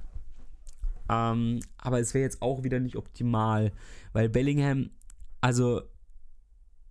[1.09, 3.73] Ähm, aber es wäre jetzt auch wieder nicht optimal,
[4.13, 4.91] weil Bellingham,
[5.41, 5.81] also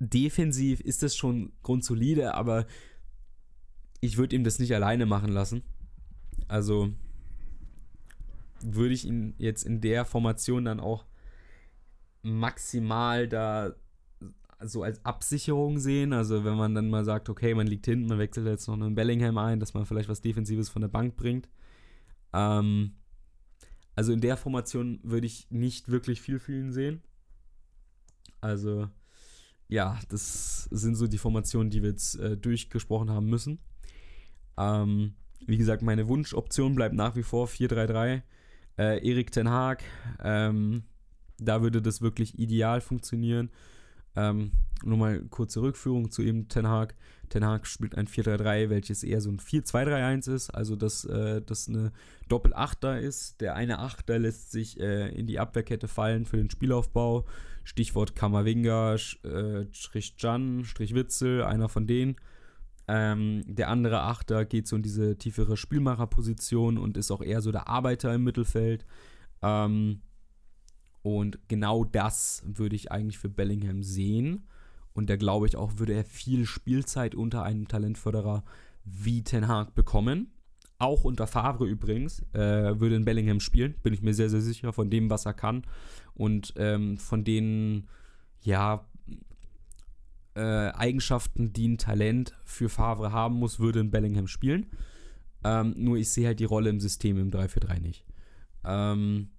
[0.01, 2.67] defensiv ist das schon grundsolide, aber
[4.01, 5.63] ich würde ihm das nicht alleine machen lassen.
[6.47, 6.93] Also
[8.63, 11.07] würde ich ihn jetzt in der Formation dann auch
[12.23, 13.75] maximal da
[14.61, 16.13] so als Absicherung sehen.
[16.13, 18.95] Also wenn man dann mal sagt, okay, man liegt hinten, man wechselt jetzt noch einen
[18.95, 21.49] Bellingham ein, dass man vielleicht was Defensives von der Bank bringt.
[22.33, 22.93] Ähm,
[23.95, 27.03] also in der Formation würde ich nicht wirklich viel für sehen.
[28.41, 28.89] Also
[29.69, 33.59] ja, das sind so die Formationen, die wir jetzt äh, durchgesprochen haben müssen.
[34.59, 35.15] Ähm,
[35.47, 38.23] wie gesagt, meine Wunschoption bleibt nach wie vor 4-3-3.
[38.79, 39.83] Äh, Erik Ten Haag,
[40.23, 40.85] ähm,
[41.45, 43.51] da würde das wirklich ideal funktionieren.
[44.15, 44.53] Ähm,
[44.85, 46.95] nur mal kurze Rückführung zu eben Ten Hag.
[47.31, 51.69] Ten Hag spielt ein 4-3-3, welches eher so ein 4-2-3-1 ist, also dass äh, das
[51.69, 51.93] eine
[52.29, 53.41] Doppel-Achter ist.
[53.41, 57.25] Der eine Achter lässt sich äh, in die Abwehrkette fallen für den Spielaufbau.
[57.65, 62.17] Stichwort Kamavinga, äh, Strich Jan, Strich Witzel, einer von denen.
[62.89, 67.53] Ähm, der andere Achter geht so in diese tiefere Spielmacherposition und ist auch eher so
[67.53, 68.85] der Arbeiter im Mittelfeld.
[69.41, 70.03] Ähm,
[71.03, 74.45] und genau das würde ich eigentlich für Bellingham sehen.
[74.95, 78.45] Und da glaube ich auch, würde er viel Spielzeit unter einem Talentförderer
[78.85, 80.31] wie Ten Hag bekommen.
[80.79, 84.73] Auch unter Favre übrigens, äh, würde in Bellingham spielen, bin ich mir sehr, sehr sicher,
[84.73, 85.65] von dem, was er kann.
[86.15, 87.89] Und ähm, von den,
[88.43, 88.85] ja,
[90.35, 94.67] äh, Eigenschaften, die ein Talent für Favre haben muss, würde in Bellingham spielen.
[95.45, 98.05] Ähm, nur ich sehe halt die Rolle im System im 3-4-3 nicht.
[98.65, 99.31] Ähm,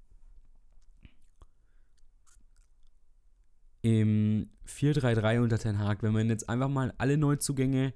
[3.83, 7.93] im 4-3-3 unter Ten Hag, wenn man jetzt einfach mal alle Neuzugänge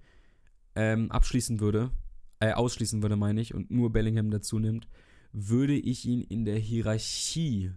[0.75, 1.91] ähm, abschließen würde,
[2.39, 4.87] äh, ausschließen würde, meine ich, und nur Bellingham dazu nimmt,
[5.31, 7.71] würde ich ihn in der Hierarchie,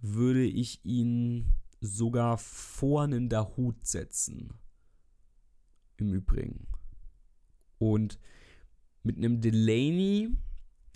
[0.00, 4.52] würde ich ihn sogar vorn in der Hut setzen.
[5.96, 6.66] Im Übrigen.
[7.78, 8.18] Und
[9.02, 10.36] mit einem Delaney,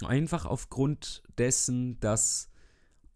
[0.04, 2.51] einfach aufgrund dessen, dass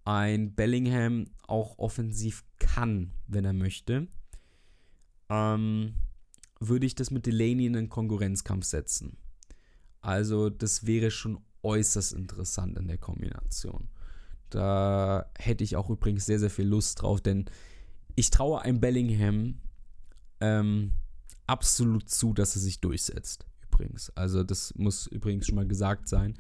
[0.07, 4.07] ein Bellingham auch offensiv kann, wenn er möchte,
[5.29, 5.95] ähm,
[6.61, 9.19] würde ich das mit Delaney in einen Konkurrenzkampf setzen.
[10.01, 13.89] Also das wäre schon äußerst interessant in der Kombination.
[14.49, 17.47] Da hätte ich auch übrigens sehr, sehr viel Lust drauf, denn
[18.15, 19.59] ich traue einem Bellingham
[20.41, 20.93] ähm,
[21.49, 23.45] absolut zu, dass er sich durchsetzt.
[23.65, 24.11] Übrigens.
[24.11, 26.39] Also das muss übrigens schon mal gesagt sein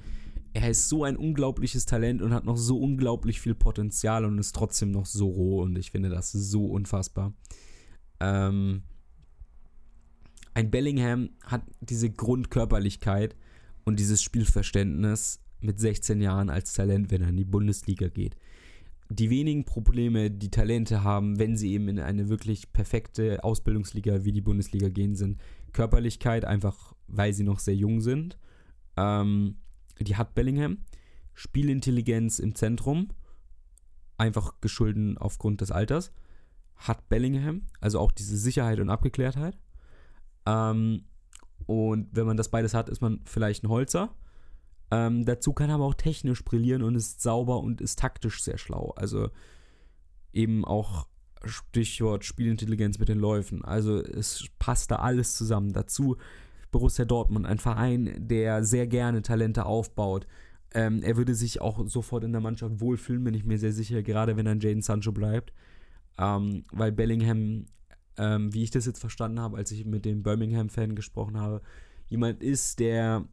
[0.57, 4.55] er ist so ein unglaubliches Talent und hat noch so unglaublich viel Potenzial und ist
[4.55, 7.35] trotzdem noch so roh und ich finde das so unfassbar.
[8.21, 8.83] Ähm,
[10.55, 13.37] ein Bellingham hat diese Grundkörperlichkeit
[13.85, 18.35] und dieses Spielverständnis mit 16 Jahren als Talent, wenn er in die Bundesliga geht.
[19.11, 24.33] Die wenigen Probleme, die Talente haben, wenn sie eben in eine wirklich perfekte Ausbildungsliga wie
[24.33, 25.38] die Bundesliga gehen, sind
[25.75, 28.38] Körperlichkeit, einfach weil sie noch sehr jung sind.
[28.97, 29.57] Ähm,
[30.01, 30.79] die hat Bellingham.
[31.35, 33.09] Spielintelligenz im Zentrum,
[34.17, 36.13] einfach geschulden aufgrund des Alters,
[36.77, 39.59] hat Bellingham, also auch diese Sicherheit und Abgeklärtheit.
[40.47, 41.05] Ähm,
[41.67, 44.15] und wenn man das beides hat, ist man vielleicht ein Holzer.
[44.91, 48.57] Ähm, dazu kann er aber auch technisch brillieren und ist sauber und ist taktisch sehr
[48.57, 48.95] schlau.
[48.97, 49.31] Also
[50.33, 51.09] eben auch
[51.45, 53.65] Stichwort Spielintelligenz mit den Läufen.
[53.65, 55.73] Also es passt da alles zusammen.
[55.73, 56.17] Dazu
[56.77, 60.27] Borussia Dortmund, ein Verein, der sehr gerne Talente aufbaut.
[60.75, 64.03] Ähm, er würde sich auch sofort in der Mannschaft wohlfühlen, bin ich mir sehr sicher,
[64.03, 65.55] gerade wenn er Jaden Sancho bleibt.
[66.19, 67.65] Ähm, weil Bellingham,
[68.19, 71.62] ähm, wie ich das jetzt verstanden habe, als ich mit dem Birmingham-Fan gesprochen habe,
[72.09, 73.25] jemand ist, der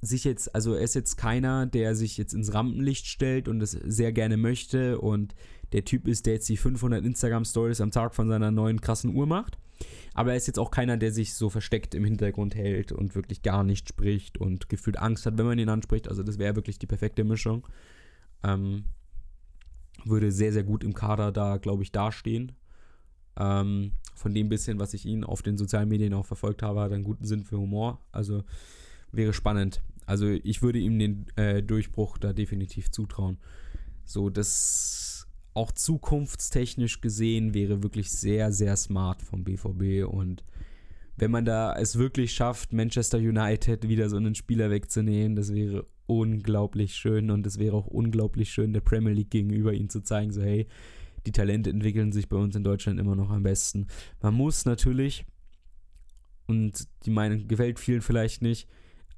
[0.00, 3.72] sich jetzt, also er ist jetzt keiner, der sich jetzt ins Rampenlicht stellt und es
[3.72, 5.34] sehr gerne möchte und
[5.72, 9.26] der Typ ist, der jetzt die 500 Instagram-Stories am Tag von seiner neuen krassen Uhr
[9.26, 9.58] macht.
[10.14, 13.42] Aber er ist jetzt auch keiner, der sich so versteckt im Hintergrund hält und wirklich
[13.42, 16.08] gar nicht spricht und gefühlt Angst hat, wenn man ihn anspricht.
[16.08, 17.66] Also das wäre wirklich die perfekte Mischung.
[18.42, 18.84] Ähm,
[20.04, 22.52] würde sehr, sehr gut im Kader da, glaube ich, dastehen.
[23.38, 26.92] Ähm, von dem bisschen, was ich ihn auf den sozialen Medien auch verfolgt habe, hat
[26.92, 28.00] einen guten Sinn für Humor.
[28.12, 28.44] Also
[29.12, 29.82] wäre spannend.
[30.06, 33.38] Also ich würde ihm den äh, Durchbruch da definitiv zutrauen.
[34.04, 35.15] So, das
[35.56, 40.06] auch zukunftstechnisch gesehen wäre wirklich sehr, sehr smart vom BVB.
[40.06, 40.44] Und
[41.16, 45.86] wenn man da es wirklich schafft, Manchester United wieder so einen Spieler wegzunehmen, das wäre
[46.04, 47.30] unglaublich schön.
[47.30, 50.66] Und es wäre auch unglaublich schön, der Premier League gegenüber ihnen zu zeigen, so hey,
[51.24, 53.86] die Talente entwickeln sich bei uns in Deutschland immer noch am besten.
[54.20, 55.24] Man muss natürlich,
[56.46, 58.68] und die Meinung gefällt vielen vielleicht nicht,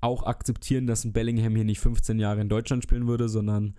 [0.01, 3.75] auch akzeptieren, dass ein Bellingham hier nicht 15 Jahre in Deutschland spielen würde, sondern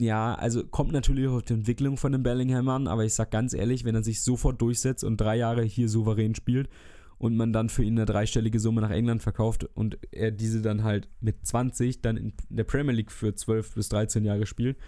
[0.00, 3.52] ja, also kommt natürlich auf die Entwicklung von dem Bellingham an, aber ich sag ganz
[3.52, 6.70] ehrlich, wenn er sich sofort durchsetzt und drei Jahre hier souverän spielt
[7.18, 10.84] und man dann für ihn eine dreistellige Summe nach England verkauft und er diese dann
[10.84, 14.78] halt mit 20 dann in der Premier League für 12 bis 13 Jahre spielt,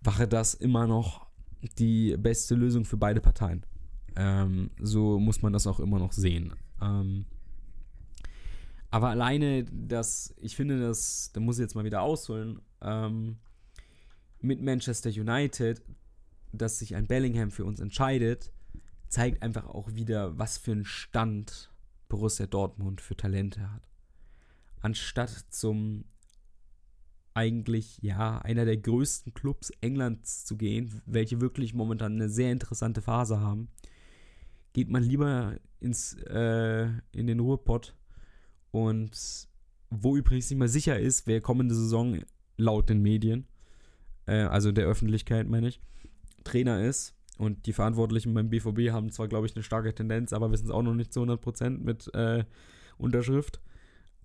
[0.00, 1.26] wäre das immer noch
[1.78, 3.66] die beste Lösung für beide Parteien.
[4.16, 6.54] Ähm, so muss man das auch immer noch sehen.
[6.80, 7.26] Ähm,
[8.90, 13.36] aber alleine das, ich finde das, da muss ich jetzt mal wieder ausholen, ähm,
[14.46, 15.82] mit Manchester United,
[16.52, 18.52] dass sich ein Bellingham für uns entscheidet,
[19.08, 21.70] zeigt einfach auch wieder, was für einen Stand
[22.08, 23.88] Borussia Dortmund für Talente hat.
[24.80, 26.04] Anstatt zum
[27.34, 33.02] eigentlich, ja, einer der größten Clubs Englands zu gehen, welche wirklich momentan eine sehr interessante
[33.02, 33.68] Phase haben,
[34.72, 37.94] geht man lieber ins, äh, in den Ruhrpott
[38.70, 39.48] und
[39.90, 42.20] wo übrigens nicht mal sicher ist, wer kommende Saison
[42.56, 43.46] laut den Medien,
[44.26, 45.80] äh, also der Öffentlichkeit meine ich,
[46.44, 47.14] Trainer ist.
[47.38, 50.70] Und die Verantwortlichen beim BVB haben zwar, glaube ich, eine starke Tendenz, aber wissen es
[50.70, 52.44] auch noch nicht zu 100% mit äh,
[52.96, 53.60] Unterschrift.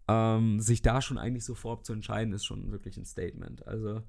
[0.07, 3.67] Ähm, sich da schon eigentlich sofort zu entscheiden, ist schon wirklich ein Statement.
[3.67, 4.01] Also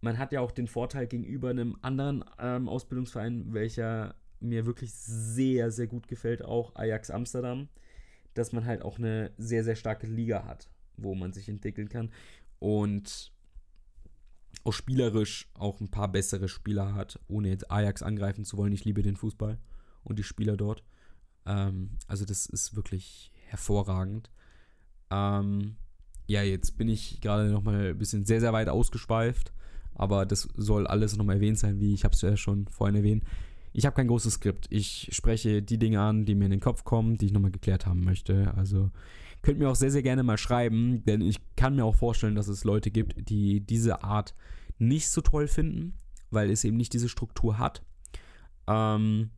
[0.00, 5.70] man hat ja auch den Vorteil gegenüber einem anderen ähm, Ausbildungsverein, welcher mir wirklich sehr,
[5.70, 7.68] sehr gut gefällt, auch Ajax Amsterdam,
[8.34, 12.10] dass man halt auch eine sehr, sehr starke Liga hat, wo man sich entwickeln kann
[12.58, 13.32] und
[14.64, 18.72] auch spielerisch auch ein paar bessere Spieler hat, ohne jetzt Ajax angreifen zu wollen.
[18.72, 19.58] Ich liebe den Fußball
[20.04, 20.82] und die Spieler dort.
[21.46, 24.30] Ähm, also das ist wirklich hervorragend.
[25.10, 25.76] Ähm,
[26.26, 29.52] ja, jetzt bin ich gerade nochmal ein bisschen sehr, sehr weit ausgeschweift,
[29.94, 33.24] aber das soll alles nochmal erwähnt sein, wie ich habe es ja schon vorhin erwähnt.
[33.72, 34.66] Ich habe kein großes Skript.
[34.70, 37.86] Ich spreche die Dinge an, die mir in den Kopf kommen, die ich nochmal geklärt
[37.86, 38.52] haben möchte.
[38.56, 38.90] Also
[39.42, 42.48] könnt mir auch sehr, sehr gerne mal schreiben, denn ich kann mir auch vorstellen, dass
[42.48, 44.34] es Leute gibt, die diese Art
[44.78, 45.94] nicht so toll finden,
[46.30, 47.82] weil es eben nicht diese Struktur hat.
[48.66, 49.30] Ähm,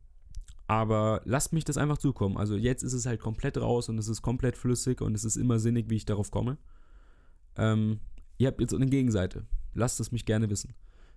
[0.67, 2.37] aber lasst mich das einfach zukommen.
[2.37, 5.37] Also jetzt ist es halt komplett raus und es ist komplett flüssig und es ist
[5.37, 6.59] immer sinnig, wie ich darauf komme.
[7.57, 8.01] Ähm,
[8.39, 9.45] ihr habt jetzt eine Gegenseite.
[9.75, 10.75] Lasst es mich gerne wissen.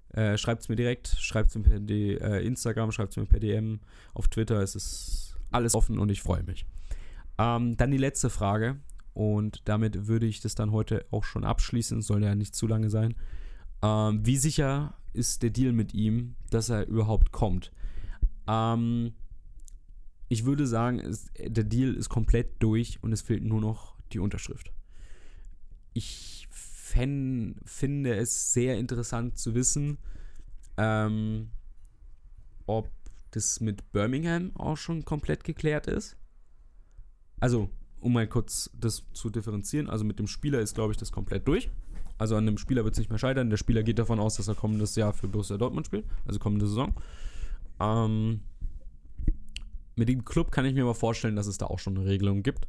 [0.09, 3.25] Äh, schreibt es mir direkt, schreibt es mir per D äh, Instagram, schreibt es mir
[3.25, 3.79] per DM,
[4.13, 4.61] auf Twitter.
[4.61, 6.65] Es ist alles offen und ich freue mich.
[7.37, 8.79] Ähm, dann die letzte Frage
[9.13, 12.01] und damit würde ich das dann heute auch schon abschließen.
[12.01, 13.15] Soll ja nicht zu lange sein.
[13.81, 17.71] Ähm, wie sicher ist der Deal mit ihm, dass er überhaupt kommt?
[18.47, 19.13] Ähm,
[20.27, 24.19] ich würde sagen, es, der Deal ist komplett durch und es fehlt nur noch die
[24.19, 24.71] Unterschrift.
[25.93, 29.97] Ich fänd, finde es sehr interessant zu wissen,
[30.77, 31.51] ähm,
[32.65, 32.89] ob
[33.31, 36.17] das mit Birmingham auch schon komplett geklärt ist.
[37.39, 37.69] Also,
[37.99, 41.47] um mal kurz das zu differenzieren, also mit dem Spieler ist, glaube ich, das komplett
[41.47, 41.69] durch.
[42.17, 43.49] Also an dem Spieler wird es nicht mehr scheitern.
[43.49, 46.67] Der Spieler geht davon aus, dass er kommendes Jahr für Borussia Dortmund spielt, also kommende
[46.67, 46.93] Saison.
[47.79, 48.41] Ähm,
[49.95, 52.43] mit dem Club kann ich mir aber vorstellen, dass es da auch schon eine Regelung
[52.43, 52.67] gibt,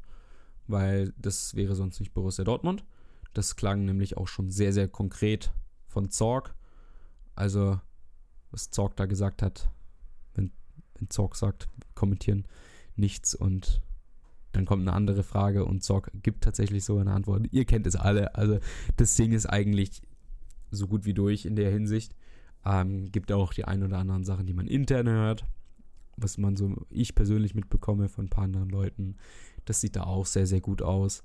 [0.67, 2.85] weil das wäre sonst nicht Borussia Dortmund.
[3.35, 5.53] Das klang nämlich auch schon sehr, sehr konkret
[5.87, 6.55] von Zorg.
[7.35, 7.81] Also,
[8.51, 9.69] was Zorg da gesagt hat,
[10.35, 10.51] wenn,
[10.95, 12.47] wenn Zorg sagt, kommentieren
[12.97, 13.83] nichts und
[14.57, 17.47] dann kommt eine andere Frage und Zorg gibt tatsächlich so eine Antwort.
[17.51, 18.35] Ihr kennt es alle.
[18.35, 18.59] Also,
[18.97, 20.03] das Ding ist eigentlich
[20.71, 22.15] so gut wie durch in der Hinsicht.
[22.65, 25.47] Ähm, gibt auch die ein oder anderen Sachen, die man intern hört
[26.17, 29.17] was man so, ich persönlich mitbekomme von ein paar anderen Leuten,
[29.65, 31.23] das sieht da auch sehr, sehr gut aus.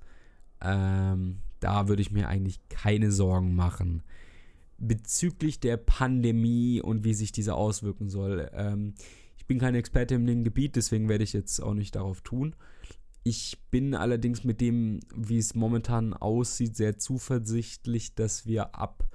[0.62, 4.04] Ähm, da würde ich mir eigentlich keine Sorgen machen.
[4.78, 8.50] Bezüglich der Pandemie und wie sich diese auswirken soll.
[8.54, 8.94] Ähm,
[9.38, 12.56] ich bin kein Experte dem Gebiet, deswegen werde ich jetzt auch nicht darauf tun.
[13.23, 19.10] Ich bin allerdings mit dem, wie es momentan aussieht, sehr zuversichtlich, dass wir ab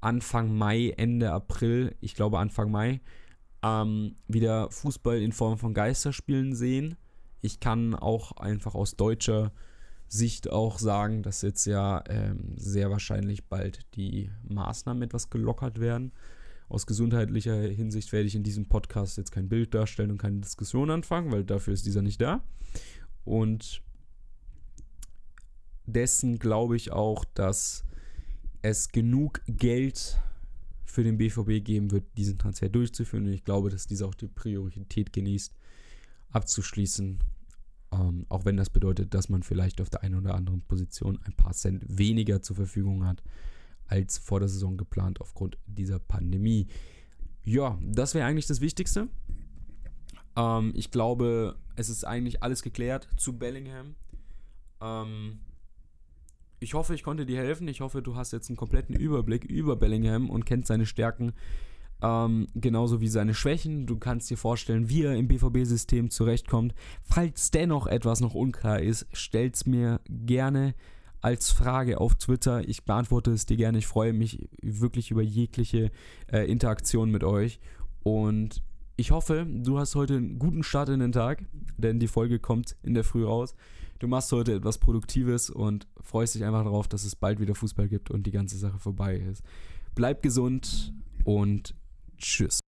[0.00, 3.00] Anfang Mai, Ende April, ich glaube Anfang Mai,
[3.62, 6.96] ähm, wieder Fußball in Form von Geisterspielen sehen.
[7.40, 9.52] Ich kann auch einfach aus deutscher
[10.08, 16.12] Sicht auch sagen, dass jetzt ja ähm, sehr wahrscheinlich bald die Maßnahmen etwas gelockert werden.
[16.68, 20.90] Aus gesundheitlicher Hinsicht werde ich in diesem Podcast jetzt kein Bild darstellen und keine Diskussion
[20.90, 22.42] anfangen, weil dafür ist dieser nicht da.
[23.24, 23.82] Und
[25.86, 27.84] dessen glaube ich auch, dass
[28.62, 30.18] es genug Geld
[30.84, 33.26] für den BVB geben wird, diesen Transfer durchzuführen.
[33.26, 35.54] Und ich glaube, dass dieser auch die Priorität genießt,
[36.30, 37.18] abzuschließen.
[37.92, 41.34] Ähm, auch wenn das bedeutet, dass man vielleicht auf der einen oder anderen Position ein
[41.34, 43.22] paar Cent weniger zur Verfügung hat,
[43.86, 46.68] als vor der Saison geplant aufgrund dieser Pandemie.
[47.44, 49.08] Ja, das wäre eigentlich das Wichtigste.
[50.36, 53.94] Ähm, ich glaube, es ist eigentlich alles geklärt zu Bellingham.
[54.80, 55.40] Ähm,
[56.60, 57.66] ich hoffe, ich konnte dir helfen.
[57.68, 61.32] Ich hoffe, du hast jetzt einen kompletten Überblick über Bellingham und kennst seine Stärken
[62.02, 63.86] ähm, genauso wie seine Schwächen.
[63.86, 66.74] Du kannst dir vorstellen, wie er im BVB-System zurechtkommt.
[67.02, 70.74] Falls dennoch etwas noch unklar ist, stell's mir gerne
[71.20, 72.68] als Frage auf Twitter.
[72.68, 73.78] Ich beantworte es dir gerne.
[73.78, 75.90] Ich freue mich wirklich über jegliche
[76.30, 77.60] äh, Interaktion mit euch.
[78.02, 78.62] Und
[78.96, 81.44] ich hoffe, du hast heute einen guten Start in den Tag,
[81.78, 83.54] denn die Folge kommt in der Früh raus
[84.02, 87.88] du machst heute etwas Produktives und freust dich einfach darauf, dass es bald wieder Fußball
[87.88, 89.42] gibt und die ganze Sache vorbei ist.
[89.94, 90.92] Bleib gesund
[91.24, 91.74] und
[92.18, 92.60] tschüss.